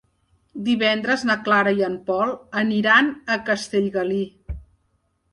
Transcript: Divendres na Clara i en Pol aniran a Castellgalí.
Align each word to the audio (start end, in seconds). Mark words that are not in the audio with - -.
Divendres 0.67 1.25
na 1.31 1.35
Clara 1.49 1.73
i 1.79 1.83
en 1.87 1.97
Pol 2.07 2.33
aniran 2.61 3.11
a 3.35 3.37
Castellgalí. 3.51 4.23